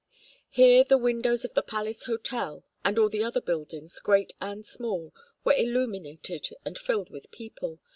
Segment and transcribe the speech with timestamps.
[0.49, 5.13] Here the windows of the Palace Hotel, and all the other buildings, great and small,
[5.43, 7.77] were illuminated and filled with people.